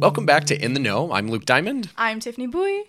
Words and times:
Welcome 0.00 0.26
back 0.26 0.44
to 0.46 0.58
In 0.64 0.74
the 0.74 0.80
Know. 0.80 1.12
I'm 1.12 1.28
Luke 1.30 1.44
Diamond, 1.46 1.90
I'm 1.96 2.20
Tiffany 2.20 2.46
Bui. 2.46 2.84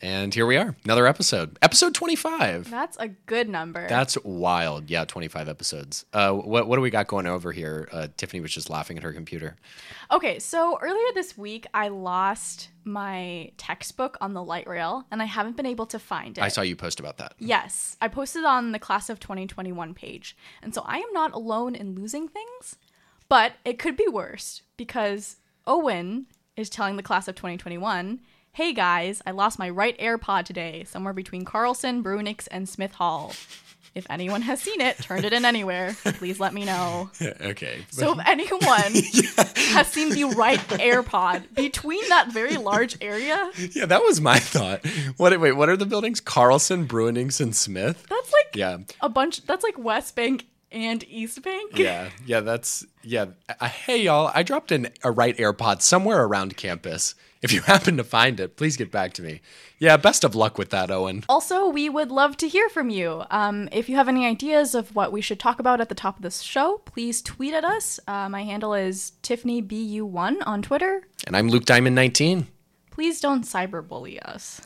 and 0.00 0.32
here 0.32 0.46
we 0.46 0.56
are, 0.56 0.76
another 0.84 1.06
episode, 1.06 1.58
episode 1.62 1.94
25. 1.94 2.70
That's 2.70 2.96
a 2.98 3.08
good 3.08 3.48
number. 3.48 3.88
That's 3.88 4.16
wild. 4.24 4.88
Yeah, 4.90 5.04
25 5.04 5.48
episodes. 5.48 6.04
Uh, 6.12 6.32
what 6.32 6.66
what 6.68 6.76
do 6.76 6.82
we 6.82 6.90
got 6.90 7.06
going 7.08 7.26
over 7.26 7.52
here? 7.52 7.88
Uh, 7.92 8.08
Tiffany 8.16 8.40
was 8.40 8.52
just 8.52 8.70
laughing 8.70 8.96
at 8.96 9.02
her 9.02 9.12
computer. 9.12 9.56
okay, 10.10 10.38
so 10.38 10.78
earlier 10.80 11.12
this 11.14 11.36
week 11.36 11.66
I 11.74 11.88
lost 11.88 12.68
my 12.84 13.50
textbook 13.56 14.16
on 14.20 14.32
the 14.34 14.42
light 14.42 14.68
rail 14.68 15.04
and 15.10 15.20
I 15.20 15.26
haven't 15.26 15.56
been 15.56 15.66
able 15.66 15.86
to 15.86 15.98
find 15.98 16.38
it. 16.38 16.42
I 16.42 16.48
saw 16.48 16.62
you 16.62 16.76
post 16.76 17.00
about 17.00 17.18
that. 17.18 17.34
Yes, 17.38 17.96
I 18.00 18.08
posted 18.08 18.44
on 18.44 18.72
the 18.72 18.78
class 18.78 19.10
of 19.10 19.18
2021 19.20 19.94
page. 19.94 20.36
And 20.62 20.74
so 20.74 20.82
I 20.86 20.98
am 20.98 21.12
not 21.12 21.32
alone 21.32 21.74
in 21.74 21.94
losing 21.94 22.28
things, 22.28 22.76
but 23.28 23.52
it 23.64 23.78
could 23.78 23.96
be 23.96 24.06
worse 24.08 24.62
because 24.76 25.36
Owen 25.66 26.26
is 26.60 26.70
telling 26.70 26.96
the 26.96 27.02
class 27.02 27.26
of 27.28 27.34
2021, 27.34 28.20
"Hey 28.52 28.72
guys, 28.72 29.22
I 29.26 29.30
lost 29.32 29.58
my 29.58 29.68
right 29.70 29.98
AirPod 29.98 30.44
today, 30.44 30.84
somewhere 30.84 31.12
between 31.14 31.44
Carlson, 31.44 32.02
Bruininks, 32.02 32.46
and 32.50 32.68
Smith 32.68 32.92
Hall. 32.94 33.34
If 33.92 34.06
anyone 34.08 34.42
has 34.42 34.62
seen 34.62 34.80
it, 34.80 34.98
turned 34.98 35.24
it 35.24 35.32
in 35.32 35.44
anywhere, 35.44 35.96
please 36.04 36.38
let 36.38 36.54
me 36.54 36.64
know." 36.64 37.10
okay. 37.40 37.84
So 37.90 38.12
if 38.18 38.26
anyone 38.28 38.92
has 39.74 39.88
seen 39.88 40.10
the 40.10 40.32
right 40.36 40.60
AirPod 40.60 41.54
between 41.56 42.08
that 42.08 42.30
very 42.32 42.56
large 42.56 42.96
area, 43.00 43.50
yeah, 43.74 43.86
that 43.86 44.02
was 44.02 44.20
my 44.20 44.38
thought. 44.38 44.86
What? 45.16 45.38
Wait, 45.40 45.52
what 45.52 45.68
are 45.68 45.76
the 45.76 45.86
buildings? 45.86 46.20
Carlson, 46.20 46.86
Bruininks, 46.86 47.40
and 47.40 47.54
Smith. 47.56 48.06
that's 48.08 48.32
like 48.32 48.54
Yeah. 48.54 48.78
a 49.00 49.08
bunch. 49.08 49.44
That's 49.46 49.64
like 49.64 49.76
West 49.78 50.14
Bank 50.14 50.46
and 50.72 51.04
East 51.08 51.42
Bank. 51.42 51.78
Yeah, 51.78 52.10
yeah, 52.24 52.40
that's 52.40 52.86
yeah. 53.02 53.26
Uh, 53.48 53.68
hey, 53.68 54.02
y'all, 54.02 54.30
I 54.34 54.42
dropped 54.42 54.72
in 54.72 54.90
a 55.02 55.10
right 55.10 55.36
AirPod 55.36 55.82
somewhere 55.82 56.24
around 56.24 56.56
campus. 56.56 57.14
If 57.42 57.52
you 57.52 57.60
happen 57.72 57.96
to 57.96 58.04
find 58.04 58.38
it, 58.38 58.56
please 58.56 58.76
get 58.76 58.90
back 58.90 59.12
to 59.14 59.22
me. 59.22 59.40
Yeah, 59.78 59.96
best 59.96 60.24
of 60.24 60.34
luck 60.34 60.58
with 60.58 60.70
that, 60.70 60.90
Owen. 60.90 61.24
Also, 61.28 61.68
we 61.68 61.88
would 61.88 62.10
love 62.10 62.36
to 62.38 62.48
hear 62.48 62.68
from 62.68 62.90
you. 62.90 63.24
Um, 63.30 63.68
if 63.72 63.88
you 63.88 63.96
have 63.96 64.08
any 64.08 64.26
ideas 64.26 64.74
of 64.74 64.94
what 64.94 65.12
we 65.12 65.20
should 65.20 65.40
talk 65.40 65.58
about 65.58 65.80
at 65.80 65.88
the 65.88 65.94
top 65.94 66.16
of 66.16 66.22
this 66.22 66.42
show, 66.42 66.82
please 66.84 67.22
tweet 67.22 67.54
at 67.54 67.64
us. 67.64 67.98
Uh, 68.06 68.28
my 68.28 68.44
handle 68.44 68.74
is 68.74 69.12
TiffanyBU1 69.22 70.42
on 70.46 70.62
Twitter. 70.62 71.06
And 71.26 71.36
I'm 71.36 71.48
Luke 71.48 71.64
Diamond 71.64 71.96
19. 71.96 72.46
Please 72.90 73.20
don't 73.20 73.44
cyberbully 73.44 74.20
us. 74.22 74.60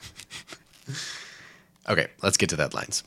Okay, 1.87 2.07
let's 2.23 2.37
get 2.37 2.49
to 2.49 2.57
the 2.57 2.63
headlines. 2.63 3.05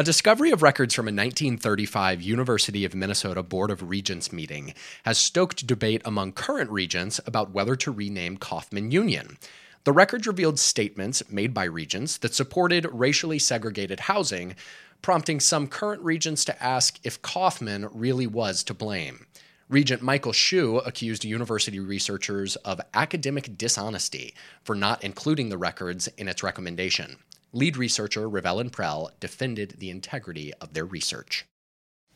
A 0.00 0.04
discovery 0.04 0.52
of 0.52 0.62
records 0.62 0.94
from 0.94 1.06
a 1.06 1.10
1935 1.10 2.22
University 2.22 2.84
of 2.84 2.94
Minnesota 2.94 3.42
Board 3.42 3.68
of 3.68 3.90
Regents 3.90 4.32
meeting 4.32 4.72
has 5.04 5.18
stoked 5.18 5.66
debate 5.66 6.02
among 6.04 6.34
current 6.34 6.70
regents 6.70 7.20
about 7.26 7.50
whether 7.50 7.74
to 7.74 7.90
rename 7.90 8.36
Coffman 8.38 8.92
Union. 8.92 9.38
The 9.82 9.90
records 9.90 10.28
revealed 10.28 10.60
statements 10.60 11.28
made 11.28 11.52
by 11.52 11.64
regents 11.64 12.16
that 12.18 12.32
supported 12.32 12.86
racially 12.92 13.40
segregated 13.40 13.98
housing, 13.98 14.54
prompting 15.02 15.40
some 15.40 15.66
current 15.66 16.00
regents 16.02 16.44
to 16.44 16.62
ask 16.62 17.00
if 17.02 17.20
Coffman 17.20 17.90
really 17.92 18.28
was 18.28 18.62
to 18.62 18.74
blame. 18.74 19.26
Regent 19.68 20.00
Michael 20.00 20.32
Hsu 20.32 20.76
accused 20.86 21.24
university 21.24 21.80
researchers 21.80 22.54
of 22.54 22.80
academic 22.94 23.58
dishonesty 23.58 24.32
for 24.62 24.76
not 24.76 25.02
including 25.02 25.48
the 25.48 25.58
records 25.58 26.06
in 26.16 26.28
its 26.28 26.44
recommendation. 26.44 27.16
Lead 27.52 27.76
researcher 27.78 28.28
Riv-Ellen 28.28 28.68
Prell 28.70 29.10
defended 29.20 29.76
the 29.78 29.88
integrity 29.88 30.52
of 30.60 30.74
their 30.74 30.84
research. 30.84 31.46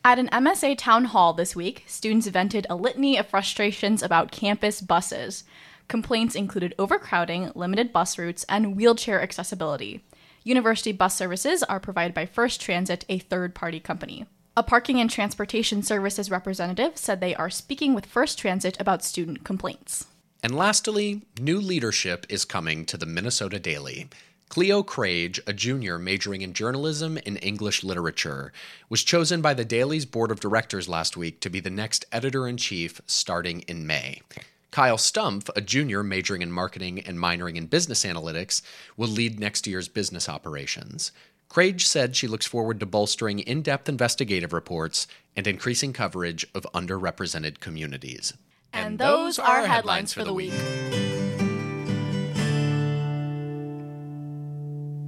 At 0.05 0.19
an 0.19 0.27
MSA 0.27 0.77
town 0.77 1.05
hall 1.05 1.33
this 1.33 1.55
week, 1.55 1.85
students 1.87 2.27
vented 2.27 2.67
a 2.69 2.75
litany 2.75 3.17
of 3.17 3.27
frustrations 3.27 4.03
about 4.03 4.31
campus 4.31 4.79
buses. 4.79 5.43
Complaints 5.87 6.35
included 6.35 6.75
overcrowding, 6.77 7.51
limited 7.55 7.91
bus 7.91 8.17
routes, 8.17 8.45
and 8.47 8.75
wheelchair 8.75 9.21
accessibility. 9.21 10.03
University 10.43 10.91
bus 10.91 11.15
services 11.15 11.63
are 11.63 11.79
provided 11.79 12.13
by 12.13 12.25
First 12.25 12.61
Transit, 12.61 13.05
a 13.09 13.17
third 13.17 13.55
party 13.55 13.79
company. 13.79 14.25
A 14.55 14.61
parking 14.61 14.99
and 14.99 15.09
transportation 15.09 15.81
services 15.81 16.29
representative 16.29 16.95
said 16.97 17.21
they 17.21 17.33
are 17.33 17.49
speaking 17.49 17.95
with 17.95 18.05
First 18.05 18.37
Transit 18.37 18.79
about 18.79 19.03
student 19.03 19.43
complaints. 19.43 20.05
And 20.43 20.55
lastly, 20.55 21.23
new 21.39 21.59
leadership 21.59 22.25
is 22.29 22.45
coming 22.45 22.85
to 22.85 22.97
the 22.97 23.05
Minnesota 23.05 23.57
Daily. 23.57 24.09
Cleo 24.53 24.83
Crage, 24.83 25.39
a 25.47 25.51
junior 25.51 25.97
majoring 25.97 26.43
in 26.43 26.53
journalism 26.53 27.17
and 27.25 27.39
English 27.41 27.83
literature, 27.83 28.53
was 28.87 29.03
chosen 29.03 29.41
by 29.41 29.55
the 29.55 29.65
Daily's 29.65 30.05
board 30.05 30.29
of 30.29 30.39
directors 30.39 30.87
last 30.87 31.17
week 31.17 31.39
to 31.39 31.49
be 31.49 31.59
the 31.59 31.71
next 31.71 32.05
editor 32.11 32.47
in 32.47 32.57
chief 32.57 33.01
starting 33.07 33.61
in 33.61 33.87
May. 33.87 34.21
Kyle 34.69 34.97
Stumpf, 34.97 35.49
a 35.55 35.61
junior 35.61 36.03
majoring 36.03 36.43
in 36.43 36.51
marketing 36.51 36.99
and 36.99 37.17
minoring 37.17 37.55
in 37.55 37.65
business 37.65 38.05
analytics, 38.05 38.61
will 38.95 39.07
lead 39.07 39.39
next 39.39 39.65
year's 39.65 39.87
business 39.87 40.29
operations. 40.29 41.11
Crage 41.49 41.81
said 41.81 42.15
she 42.15 42.27
looks 42.27 42.45
forward 42.45 42.79
to 42.79 42.85
bolstering 42.85 43.39
in 43.39 43.63
depth 43.63 43.89
investigative 43.89 44.53
reports 44.53 45.07
and 45.35 45.47
increasing 45.47 45.93
coverage 45.93 46.45
of 46.53 46.67
underrepresented 46.75 47.59
communities. 47.59 48.33
And 48.71 48.99
those 48.99 49.39
are 49.39 49.65
headlines 49.65 50.13
for 50.13 50.23
the 50.23 50.31
week. 50.31 50.53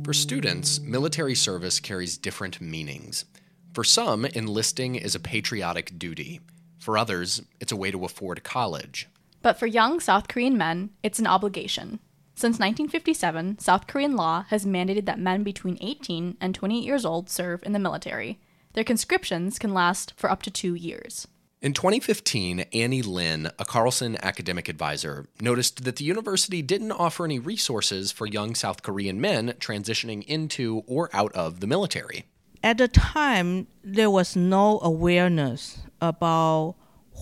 For 0.05 0.13
students, 0.13 0.79
military 0.81 1.33
service 1.33 1.79
carries 1.79 2.16
different 2.16 2.61
meanings. 2.61 3.25
For 3.73 3.83
some, 3.83 4.23
enlisting 4.23 4.93
is 4.93 5.16
a 5.16 5.19
patriotic 5.19 5.97
duty. 5.97 6.41
For 6.77 6.95
others, 6.95 7.41
it's 7.59 7.71
a 7.71 7.75
way 7.75 7.89
to 7.89 8.05
afford 8.05 8.44
college. 8.44 9.09
But 9.41 9.57
for 9.57 9.65
young 9.65 9.99
South 9.99 10.27
Korean 10.27 10.59
men, 10.59 10.91
it's 11.01 11.17
an 11.17 11.25
obligation. 11.25 11.97
Since 12.35 12.59
1957, 12.59 13.57
South 13.57 13.88
Korean 13.88 14.15
law 14.15 14.45
has 14.49 14.63
mandated 14.63 15.07
that 15.07 15.17
men 15.17 15.41
between 15.41 15.79
18 15.81 16.38
and 16.39 16.53
28 16.53 16.83
years 16.83 17.03
old 17.03 17.27
serve 17.27 17.63
in 17.63 17.73
the 17.73 17.79
military. 17.79 18.39
Their 18.73 18.83
conscriptions 18.83 19.57
can 19.57 19.73
last 19.73 20.13
for 20.15 20.29
up 20.29 20.44
to 20.44 20.51
two 20.51 20.75
years. 20.75 21.27
In 21.61 21.73
2015, 21.73 22.66
Annie 22.73 23.01
Lin, 23.01 23.49
a 23.57 23.66
Carlson 23.66 24.17
academic 24.21 24.67
advisor, 24.67 25.27
noticed 25.41 25.83
that 25.85 25.95
the 25.95 26.03
university 26.03 26.61
didn't 26.61 26.91
offer 26.91 27.25
any 27.25 27.39
resources 27.39 28.11
for 28.11 28.27
young 28.27 28.53
South 28.55 28.83
Korean 28.83 29.19
men 29.21 29.53
transitioning 29.59 30.23
into 30.25 30.83
or 30.85 31.09
out 31.13 31.31
of 31.33 31.61
the 31.61 31.67
military. 31.67 32.25
at 32.61 32.77
the 32.77 32.88
time 32.88 33.67
there 33.83 34.09
was 34.09 34.35
no 34.35 34.79
awareness 34.81 35.79
about 36.01 36.75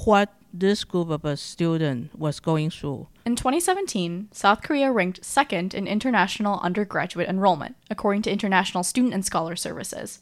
what 0.05 0.33
this 0.53 0.83
group 0.83 1.09
of 1.09 1.25
a 1.25 1.35
student 1.35 2.17
was 2.17 2.39
going 2.39 2.69
through 2.69 3.07
In 3.25 3.35
2017, 3.35 4.29
South 4.31 4.61
Korea 4.61 4.91
ranked 4.91 5.23
second 5.23 5.73
in 5.73 5.87
international 5.87 6.59
undergraduate 6.59 7.29
enrollment, 7.29 7.75
according 7.89 8.21
to 8.23 8.31
International 8.31 8.83
Student 8.83 9.13
and 9.13 9.25
Scholar 9.25 9.55
Services. 9.55 10.19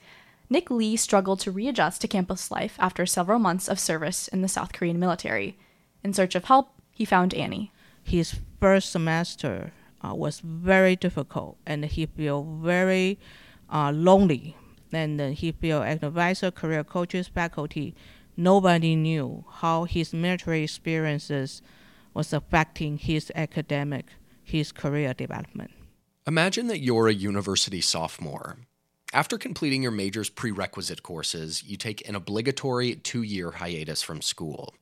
Nick 0.52 0.70
Lee 0.70 0.98
struggled 0.98 1.40
to 1.40 1.50
readjust 1.50 2.02
to 2.02 2.10
campus 2.10 2.52
life 2.52 2.76
after 2.78 3.06
several 3.06 3.40
months 3.40 3.70
of 3.70 3.80
service 3.80 4.28
in 4.28 4.42
the 4.42 4.50
South 4.50 4.74
Korean 4.74 5.00
military. 5.00 5.58
In 6.04 6.14
search 6.14 6.36
of 6.36 6.44
help, 6.44 6.74
he 6.92 7.06
found 7.06 7.34
Annie. 7.34 7.72
his 8.04 8.36
first 8.60 8.92
semester 8.92 9.72
uh, 10.04 10.14
was 10.14 10.42
very 10.42 10.98
difficult 10.98 11.56
and 11.66 11.86
he 11.86 12.06
felt 12.06 12.46
very 12.62 13.18
uh, 13.72 13.92
lonely 13.94 14.58
and 14.92 15.18
then 15.18 15.32
he 15.32 15.54
felt 15.54 15.86
advisor 15.86 16.52
career 16.52 16.84
coaches 16.84 17.30
faculty 17.30 17.96
nobody 18.36 18.94
knew 18.96 19.46
how 19.62 19.86
his 19.86 20.14
military 20.14 20.64
experiences 20.64 21.62
was 22.14 22.34
affecting 22.34 22.98
his 22.98 23.32
academic 23.36 24.06
his 24.44 24.72
career 24.74 25.14
development 25.14 25.72
Imagine 26.28 26.68
that 26.68 26.82
you're 26.82 27.08
a 27.08 27.14
university 27.14 27.82
sophomore. 27.82 28.58
After 29.14 29.38
completing 29.38 29.84
your 29.84 29.92
major's 29.92 30.30
prerequisite 30.30 31.04
courses, 31.04 31.64
you 31.64 31.76
take 31.76 32.08
an 32.08 32.16
obligatory 32.16 32.96
two 32.96 33.24
year 33.24 33.52
hiatus 33.52 34.02
from 34.02 34.22
school. 34.22 34.74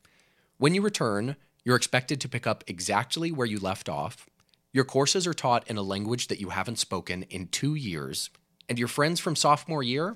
When 0.57 0.75
you 0.75 0.83
return, 0.83 1.35
you're 1.63 1.75
expected 1.75 2.21
to 2.21 2.29
pick 2.29 2.45
up 2.45 2.63
exactly 2.67 3.31
where 3.31 3.47
you 3.47 3.57
left 3.57 3.89
off. 3.89 4.27
Your 4.71 4.85
courses 4.85 5.25
are 5.25 5.33
taught 5.33 5.67
in 5.67 5.77
a 5.77 5.81
language 5.81 6.27
that 6.27 6.39
you 6.39 6.49
haven't 6.49 6.77
spoken 6.77 7.23
in 7.23 7.47
two 7.47 7.73
years. 7.73 8.29
And 8.67 8.77
your 8.77 8.87
friends 8.87 9.19
from 9.19 9.35
sophomore 9.35 9.81
year, 9.81 10.15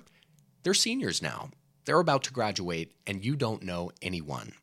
they're 0.62 0.76
seniors 0.76 1.20
now. 1.20 1.50
They're 1.86 2.00
about 2.00 2.24
to 2.26 2.34
graduate, 2.34 2.92
and 3.08 3.26
you 3.26 3.36
don't 3.36 3.64
know 3.64 3.92
anyone. 4.00 4.54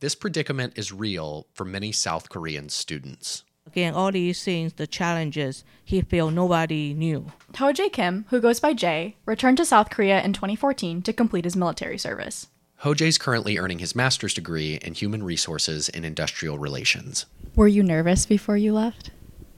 This 0.00 0.16
predicament 0.16 0.72
is 0.76 0.92
real 0.92 1.46
for 1.54 1.64
many 1.64 1.92
South 1.92 2.28
Korean 2.28 2.68
students. 2.68 3.44
Again 3.66 3.94
all 3.94 4.12
these 4.12 4.42
things 4.44 4.72
the 4.74 4.86
challenges 4.86 5.64
he 5.84 6.00
felt 6.00 6.32
nobody 6.32 6.94
knew 6.94 7.26
Ho 7.58 7.72
Jae 7.72 7.92
Kim, 7.92 8.24
who 8.30 8.40
goes 8.40 8.60
by 8.60 8.72
Jae, 8.72 9.14
returned 9.26 9.58
to 9.58 9.66
South 9.66 9.90
Korea 9.90 10.22
in 10.22 10.32
2014 10.32 11.02
to 11.02 11.12
complete 11.12 11.44
his 11.44 11.54
military 11.54 11.98
service. 11.98 12.48
Hojae's 12.82 13.18
currently 13.18 13.58
earning 13.58 13.78
his 13.78 13.94
master's 13.94 14.34
degree 14.34 14.76
in 14.82 14.94
human 14.94 15.22
resources 15.22 15.88
and 15.90 16.04
industrial 16.04 16.58
relations. 16.58 17.26
Were 17.54 17.68
you 17.68 17.82
nervous 17.82 18.26
before 18.26 18.56
you 18.56 18.72
left? 18.72 19.10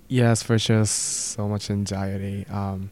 Yes, 0.08 0.42
for 0.42 0.58
sure. 0.58 0.84
So 0.84 1.48
much 1.48 1.70
anxiety. 1.70 2.46
Um, 2.50 2.90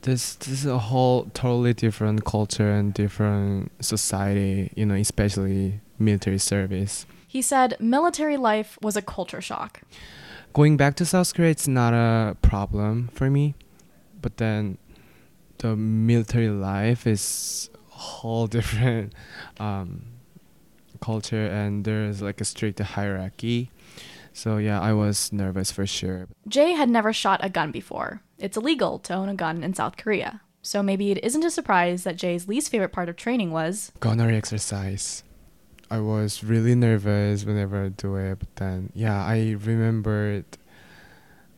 this 0.00 0.34
this 0.36 0.48
is 0.48 0.66
a 0.66 0.78
whole 0.78 1.30
totally 1.34 1.74
different 1.74 2.24
culture 2.24 2.70
and 2.70 2.92
different 2.92 3.70
society. 3.84 4.72
You 4.74 4.86
know, 4.86 4.94
especially 4.94 5.80
military 5.98 6.38
service. 6.38 7.06
He 7.28 7.42
said 7.42 7.76
military 7.78 8.38
life 8.38 8.78
was 8.80 8.96
a 8.96 9.02
culture 9.02 9.42
shock. 9.42 9.82
Going 10.54 10.78
back 10.78 10.96
to 10.96 11.04
South 11.04 11.32
Korea, 11.34 11.50
it's 11.50 11.68
not 11.68 11.92
a 11.92 12.36
problem 12.40 13.10
for 13.12 13.28
me, 13.28 13.54
but 14.20 14.38
then 14.38 14.78
the 15.58 15.76
military 15.76 16.48
life 16.48 17.06
is 17.06 17.68
a 17.92 17.98
whole 17.98 18.46
different 18.56 19.12
um, 19.60 20.06
culture, 21.02 21.46
and 21.46 21.84
there's 21.84 22.22
like 22.22 22.40
a 22.40 22.46
strict 22.46 22.80
hierarchy. 22.80 23.70
So 24.32 24.56
yeah, 24.56 24.80
I 24.80 24.94
was 24.94 25.30
nervous 25.30 25.70
for 25.70 25.86
sure. 25.86 26.28
Jay 26.48 26.72
had 26.72 26.88
never 26.88 27.12
shot 27.12 27.40
a 27.42 27.50
gun 27.50 27.70
before. 27.70 28.22
It's 28.38 28.56
illegal 28.56 28.98
to 29.00 29.14
own 29.14 29.28
a 29.28 29.34
gun 29.34 29.62
in 29.62 29.74
South 29.74 29.98
Korea. 29.98 30.40
So 30.62 30.82
maybe 30.82 31.10
it 31.10 31.22
isn't 31.22 31.44
a 31.44 31.50
surprise 31.50 32.04
that 32.04 32.16
Jay's 32.16 32.48
least 32.48 32.70
favorite 32.70 32.92
part 32.92 33.08
of 33.10 33.16
training 33.16 33.50
was 33.50 33.92
gunnery 34.00 34.36
exercise. 34.36 35.24
I 35.90 36.00
was 36.00 36.44
really 36.44 36.74
nervous 36.74 37.44
whenever 37.44 37.84
I 37.84 37.88
do 37.88 38.16
it, 38.16 38.38
but 38.38 38.56
then 38.56 38.90
yeah, 38.94 39.24
I 39.24 39.56
remembered 39.58 40.44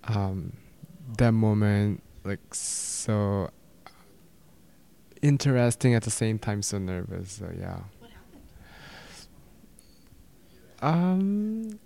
um, 0.04 0.52
that 1.18 1.32
moment 1.32 2.02
like 2.24 2.54
so 2.54 3.50
interesting 5.22 5.94
at 5.94 6.02
the 6.02 6.10
same 6.10 6.38
time, 6.38 6.62
so 6.62 6.78
nervous. 6.78 7.32
So 7.32 7.50
yeah. 7.58 7.80
What 7.98 8.10
happened? 10.82 11.72
Um, 11.72 11.80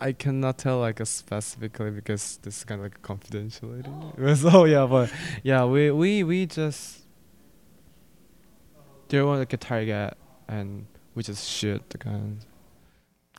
I 0.00 0.12
cannot 0.12 0.58
tell 0.58 0.80
like 0.80 1.00
a 1.00 1.06
specifically 1.06 1.90
because 1.90 2.38
this 2.42 2.58
is 2.58 2.64
kind 2.64 2.80
of 2.80 2.86
like 2.86 3.02
confidentiality. 3.02 4.14
Oh. 4.18 4.34
so 4.50 4.64
yeah, 4.64 4.86
but 4.86 5.12
yeah, 5.42 5.64
we 5.64 5.90
we 5.90 6.24
we 6.24 6.46
just 6.46 7.00
there 9.08 9.26
was 9.26 9.38
like 9.38 9.52
a 9.52 9.56
target 9.56 10.16
and 10.48 10.86
we 11.14 11.22
is 11.22 11.48
shoot 11.48 11.82
the 11.90 11.98
gun. 11.98 12.40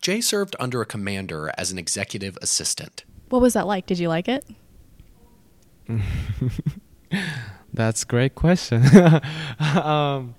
Jay 0.01 0.21
served 0.21 0.55
under 0.59 0.81
a 0.81 0.85
commander 0.85 1.51
as 1.57 1.71
an 1.71 1.77
executive 1.77 2.37
assistant. 2.41 3.03
What 3.29 3.41
was 3.41 3.53
that 3.53 3.67
like? 3.67 3.85
Did 3.85 3.99
you 3.99 4.07
like 4.07 4.27
it? 4.27 4.45
That's 7.73 8.03
a 8.03 8.05
great 8.05 8.35
question. 8.35 8.83
um, 9.59 10.35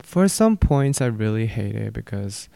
for 0.00 0.28
some 0.28 0.56
points, 0.56 1.00
I 1.00 1.06
really 1.06 1.46
hate 1.46 1.74
it 1.74 1.92
because 1.92 2.48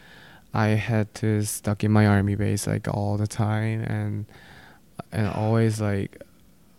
I 0.52 0.68
had 0.68 1.14
to 1.16 1.42
stuck 1.42 1.84
in 1.84 1.92
my 1.92 2.06
army 2.06 2.34
base 2.34 2.66
like 2.66 2.88
all 2.88 3.16
the 3.16 3.26
time 3.26 3.82
and 3.82 4.26
and 5.12 5.28
always 5.28 5.80
like 5.80 6.22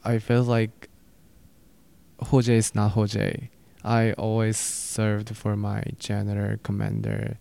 I 0.04 0.20
feel 0.20 0.44
like 0.44 0.90
Hojae 2.22 2.50
is 2.50 2.76
not 2.76 2.94
Hojae. 2.94 3.50
I 3.84 4.14
always 4.14 4.58
served 4.58 5.36
for 5.36 5.56
my 5.56 5.84
janitor 5.98 6.60
commander. 6.64 7.38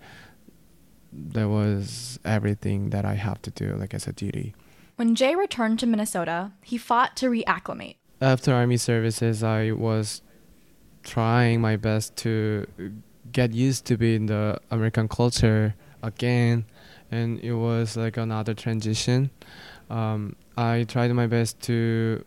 That 1.13 1.49
was 1.49 2.19
everything 2.25 2.91
that 2.91 3.05
I 3.05 3.15
have 3.15 3.43
to 3.43 3.51
do 3.51 3.75
like 3.75 3.95
as 3.95 4.07
a 4.07 4.13
duty. 4.13 4.55
When 4.97 5.15
Jay 5.15 5.35
returned 5.35 5.79
to 5.81 5.87
Minnesota, 5.87 6.53
he 6.63 6.77
fought 6.79 7.17
to 7.17 7.31
reacclimate. 7.31 7.97
After 8.21 8.53
army 8.53 8.77
services, 8.77 9.43
I 9.43 9.73
was 9.73 10.21
trying 11.03 11.61
my 11.61 11.77
best 11.77 12.17
to 12.17 12.67
get 13.33 13.53
used 13.53 13.87
to 13.87 13.97
be 13.97 14.15
in 14.15 14.27
the 14.27 14.61
American 14.71 15.09
culture 15.09 15.75
again, 16.03 16.67
and 17.11 17.41
it 17.41 17.55
was 17.55 17.97
like 17.97 18.19
another 18.19 18.53
transition. 18.55 19.31
Um, 19.89 20.37
I 20.57 20.85
tried 20.85 21.13
my 21.13 21.27
best 21.27 21.61
to 21.63 22.25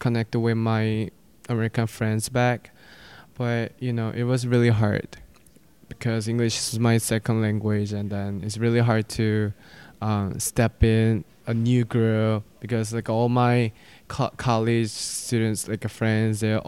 connect 0.00 0.34
with 0.34 0.56
my 0.56 1.10
American 1.48 1.86
friends 1.86 2.28
back, 2.28 2.71
but 3.34 3.72
you 3.78 3.92
know 3.92 4.10
it 4.10 4.24
was 4.24 4.46
really 4.46 4.70
hard 4.70 5.16
because 5.88 6.28
English 6.28 6.56
is 6.56 6.78
my 6.78 6.98
second 6.98 7.40
language, 7.40 7.92
and 7.92 8.10
then 8.10 8.42
it's 8.44 8.58
really 8.58 8.80
hard 8.80 9.08
to 9.10 9.52
um, 10.00 10.38
step 10.38 10.82
in 10.82 11.24
a 11.46 11.54
new 11.54 11.84
group 11.84 12.44
because 12.60 12.92
like 12.92 13.08
all 13.08 13.28
my 13.28 13.72
co- 14.08 14.32
college 14.36 14.90
students, 14.90 15.68
like 15.68 15.88
friends, 15.88 16.40
they 16.40 16.58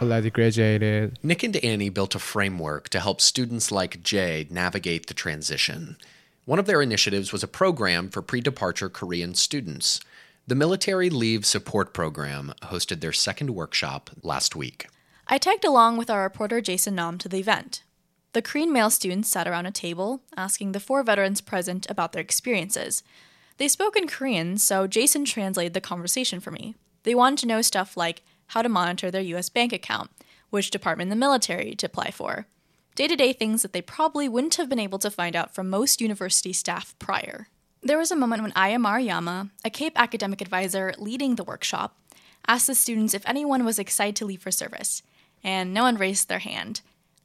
already 0.00 0.30
graduated. 0.30 1.18
Nick 1.22 1.42
and 1.42 1.56
Annie 1.56 1.90
built 1.90 2.14
a 2.14 2.18
framework 2.18 2.88
to 2.90 3.00
help 3.00 3.20
students 3.20 3.70
like 3.70 4.02
Jay 4.02 4.46
navigate 4.50 5.06
the 5.06 5.14
transition. 5.14 5.96
One 6.44 6.58
of 6.58 6.66
their 6.66 6.82
initiatives 6.82 7.32
was 7.32 7.42
a 7.42 7.48
program 7.48 8.08
for 8.08 8.22
pre 8.22 8.40
departure 8.40 8.88
Korean 8.88 9.34
students. 9.34 10.00
The 10.46 10.56
Military 10.56 11.08
Leave 11.08 11.46
Support 11.46 11.94
Program 11.94 12.52
hosted 12.62 13.00
their 13.00 13.12
second 13.12 13.50
workshop 13.50 14.10
last 14.24 14.56
week. 14.56 14.88
I 15.32 15.38
tagged 15.38 15.64
along 15.64 15.96
with 15.96 16.10
our 16.10 16.24
reporter 16.24 16.60
Jason 16.60 16.94
Nam 16.94 17.16
to 17.16 17.26
the 17.26 17.38
event. 17.38 17.84
The 18.34 18.42
Korean 18.42 18.70
male 18.70 18.90
students 18.90 19.30
sat 19.30 19.48
around 19.48 19.64
a 19.64 19.70
table, 19.70 20.20
asking 20.36 20.72
the 20.72 20.78
four 20.78 21.02
veterans 21.02 21.40
present 21.40 21.88
about 21.88 22.12
their 22.12 22.20
experiences. 22.20 23.02
They 23.56 23.66
spoke 23.66 23.96
in 23.96 24.06
Korean, 24.06 24.58
so 24.58 24.86
Jason 24.86 25.24
translated 25.24 25.72
the 25.72 25.80
conversation 25.80 26.38
for 26.38 26.50
me. 26.50 26.74
They 27.04 27.14
wanted 27.14 27.38
to 27.38 27.46
know 27.46 27.62
stuff 27.62 27.96
like 27.96 28.24
how 28.48 28.60
to 28.60 28.68
monitor 28.68 29.10
their 29.10 29.22
US 29.22 29.48
bank 29.48 29.72
account, 29.72 30.10
which 30.50 30.70
department 30.70 31.06
in 31.06 31.18
the 31.18 31.24
military 31.24 31.74
to 31.76 31.86
apply 31.86 32.10
for, 32.10 32.46
day 32.94 33.08
to 33.08 33.16
day 33.16 33.32
things 33.32 33.62
that 33.62 33.72
they 33.72 33.80
probably 33.80 34.28
wouldn't 34.28 34.56
have 34.56 34.68
been 34.68 34.78
able 34.78 34.98
to 34.98 35.10
find 35.10 35.34
out 35.34 35.54
from 35.54 35.70
most 35.70 36.02
university 36.02 36.52
staff 36.52 36.94
prior. 36.98 37.48
There 37.82 37.96
was 37.96 38.10
a 38.10 38.16
moment 38.16 38.42
when 38.42 38.52
Aya 38.54 38.76
Maruyama, 38.76 39.48
a 39.64 39.70
CAPE 39.70 39.94
academic 39.96 40.42
advisor 40.42 40.92
leading 40.98 41.36
the 41.36 41.44
workshop, 41.44 41.96
asked 42.46 42.66
the 42.66 42.74
students 42.74 43.14
if 43.14 43.26
anyone 43.26 43.64
was 43.64 43.78
excited 43.78 44.16
to 44.16 44.26
leave 44.26 44.42
for 44.42 44.50
service, 44.50 45.02
and 45.44 45.72
no 45.72 45.82
one 45.82 45.96
raised 45.96 46.28
their 46.28 46.38
hand. 46.40 46.80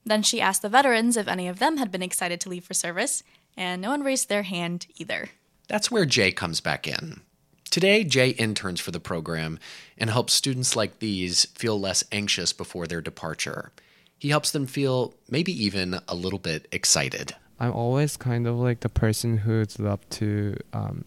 Then 0.05 0.23
she 0.23 0.41
asked 0.41 0.61
the 0.61 0.69
veterans 0.69 1.17
if 1.17 1.27
any 1.27 1.47
of 1.47 1.59
them 1.59 1.77
had 1.77 1.91
been 1.91 2.01
excited 2.01 2.39
to 2.41 2.49
leave 2.49 2.63
for 2.63 2.73
service, 2.73 3.23
and 3.57 3.81
no 3.81 3.89
one 3.89 4.03
raised 4.03 4.29
their 4.29 4.43
hand 4.43 4.87
either. 4.97 5.29
That's 5.67 5.91
where 5.91 6.05
Jay 6.05 6.31
comes 6.31 6.61
back 6.61 6.87
in. 6.87 7.21
Today, 7.69 8.03
Jay 8.03 8.29
interns 8.29 8.79
for 8.79 8.91
the 8.91 8.99
program 8.99 9.59
and 9.97 10.09
helps 10.09 10.33
students 10.33 10.75
like 10.75 10.99
these 10.99 11.45
feel 11.45 11.79
less 11.79 12.03
anxious 12.11 12.53
before 12.53 12.87
their 12.87 13.01
departure. 13.01 13.71
He 14.17 14.29
helps 14.29 14.51
them 14.51 14.65
feel 14.65 15.13
maybe 15.29 15.51
even 15.51 15.99
a 16.07 16.15
little 16.15 16.39
bit 16.39 16.67
excited. 16.71 17.35
I'm 17.59 17.73
always 17.73 18.17
kind 18.17 18.47
of 18.47 18.55
like 18.55 18.79
the 18.79 18.89
person 18.89 19.37
who'd 19.37 19.77
love 19.79 20.07
to 20.11 20.57
um, 20.73 21.03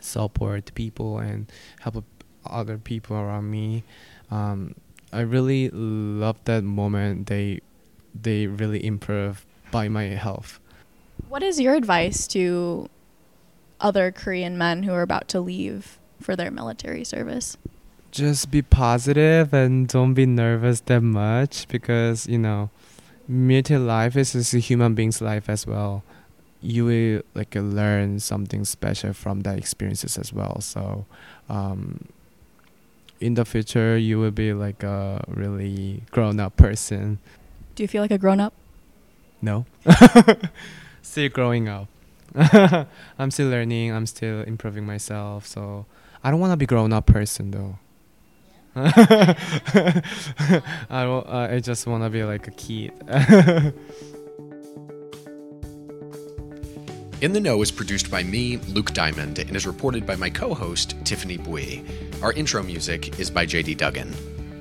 support 0.00 0.74
people 0.74 1.18
and 1.18 1.50
help 1.80 2.04
other 2.46 2.78
people 2.78 3.16
around 3.16 3.50
me. 3.50 3.84
Um, 4.30 4.74
I 5.14 5.20
really 5.20 5.70
love 5.70 6.36
that 6.44 6.64
moment. 6.64 7.28
They 7.28 7.60
they 8.14 8.48
really 8.48 8.84
improve 8.84 9.46
by 9.70 9.88
my 9.88 10.04
health. 10.18 10.58
What 11.28 11.42
is 11.42 11.60
your 11.60 11.74
advice 11.74 12.26
to 12.28 12.88
other 13.80 14.10
Korean 14.10 14.58
men 14.58 14.82
who 14.82 14.92
are 14.92 15.02
about 15.02 15.28
to 15.28 15.40
leave 15.40 15.98
for 16.20 16.34
their 16.34 16.50
military 16.50 17.04
service? 17.04 17.56
Just 18.10 18.50
be 18.50 18.62
positive 18.62 19.52
and 19.52 19.88
don't 19.88 20.14
be 20.14 20.26
nervous 20.26 20.80
that 20.82 21.02
much 21.02 21.66
because, 21.68 22.26
you 22.26 22.38
know, 22.38 22.70
military 23.26 23.80
life 23.80 24.16
is 24.16 24.54
a 24.54 24.58
human 24.58 24.94
being's 24.94 25.20
life 25.20 25.48
as 25.48 25.66
well. 25.66 26.02
You 26.60 26.84
will 26.86 27.22
like 27.34 27.54
learn 27.54 28.20
something 28.20 28.64
special 28.64 29.12
from 29.12 29.40
that 29.40 29.58
experiences 29.58 30.16
as 30.16 30.32
well. 30.32 30.60
So, 30.60 31.06
um, 31.48 32.08
in 33.20 33.34
the 33.34 33.44
future, 33.44 33.96
you 33.96 34.18
will 34.18 34.30
be 34.30 34.52
like 34.52 34.82
a 34.82 35.24
really 35.28 36.02
grown 36.10 36.40
up 36.40 36.56
person. 36.56 37.18
Do 37.74 37.82
you 37.82 37.88
feel 37.88 38.02
like 38.02 38.10
a 38.10 38.18
grown 38.18 38.40
up? 38.40 38.54
No. 39.40 39.66
Still 41.02 41.28
growing 41.28 41.68
up. 41.68 41.88
I'm 43.18 43.30
still 43.30 43.48
learning. 43.48 43.92
I'm 43.92 44.06
still 44.06 44.42
improving 44.42 44.84
myself. 44.84 45.46
So 45.46 45.86
I 46.22 46.30
don't 46.30 46.40
want 46.40 46.52
to 46.52 46.56
be 46.56 46.66
grown 46.66 46.92
up 46.92 47.06
person 47.06 47.52
though. 47.52 47.78
I 48.76 49.34
don't, 50.90 51.26
uh, 51.28 51.48
I 51.52 51.60
just 51.60 51.86
want 51.86 52.02
to 52.02 52.10
be 52.10 52.24
like 52.24 52.48
a 52.48 52.50
kid. 52.50 52.92
In 57.24 57.32
the 57.32 57.40
Know 57.40 57.62
is 57.62 57.70
produced 57.70 58.10
by 58.10 58.22
me, 58.22 58.58
Luke 58.68 58.92
Diamond, 58.92 59.38
and 59.38 59.56
is 59.56 59.66
reported 59.66 60.04
by 60.06 60.14
my 60.14 60.28
co 60.28 60.52
host, 60.52 60.94
Tiffany 61.04 61.38
Bui. 61.38 61.82
Our 62.20 62.34
intro 62.34 62.62
music 62.62 63.18
is 63.18 63.30
by 63.30 63.46
JD 63.46 63.78
Duggan. 63.78 64.14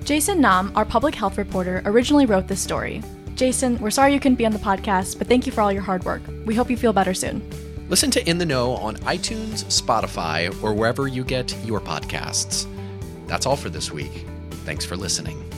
Jason 0.05 0.39
Nam, 0.39 0.71
our 0.73 0.85
public 0.85 1.13
health 1.13 1.37
reporter, 1.37 1.81
originally 1.83 2.25
wrote 2.25 2.47
this 2.47 2.61
story. 2.61 3.03
Jason, 3.35 3.77
we're 3.79 3.91
sorry 3.91 4.13
you 4.13 4.19
couldn't 4.21 4.37
be 4.37 4.45
on 4.45 4.53
the 4.53 4.59
podcast, 4.59 5.17
but 5.17 5.27
thank 5.27 5.45
you 5.45 5.51
for 5.51 5.59
all 5.59 5.73
your 5.73 5.81
hard 5.81 6.05
work. 6.05 6.21
We 6.45 6.55
hope 6.55 6.69
you 6.69 6.77
feel 6.77 6.93
better 6.93 7.13
soon. 7.13 7.45
Listen 7.89 8.09
to 8.11 8.29
In 8.29 8.37
the 8.37 8.45
Know 8.45 8.77
on 8.77 8.95
iTunes, 8.99 9.65
Spotify, 9.65 10.47
or 10.63 10.73
wherever 10.73 11.09
you 11.09 11.25
get 11.25 11.53
your 11.65 11.81
podcasts. 11.81 12.65
That's 13.27 13.45
all 13.45 13.57
for 13.57 13.69
this 13.69 13.91
week. 13.91 14.25
Thanks 14.63 14.85
for 14.85 14.95
listening. 14.95 15.52